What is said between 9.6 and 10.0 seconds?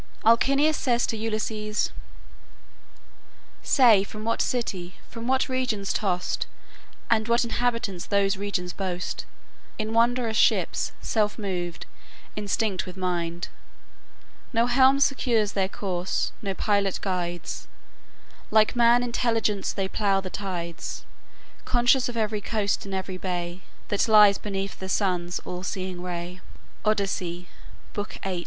So shalt thou quickly reach the realm assigned, In